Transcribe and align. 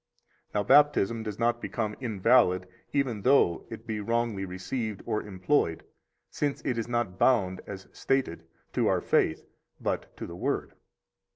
Now, 0.55 0.63
Baptism 0.63 1.21
does 1.21 1.37
not 1.37 1.61
become 1.61 1.95
invalid 1.99 2.67
even 2.91 3.21
though 3.21 3.67
it 3.69 3.85
be 3.85 3.99
wrongly 3.99 4.45
received 4.45 5.03
or 5.05 5.21
employed; 5.21 5.83
since 6.31 6.59
it 6.65 6.79
is 6.79 6.87
not 6.87 7.19
bound 7.19 7.61
(as 7.67 7.87
stated) 7.93 8.43
to 8.73 8.87
our 8.87 9.01
faith, 9.01 9.45
but 9.79 10.17
to 10.17 10.25
the 10.25 10.35
Word. 10.35 10.73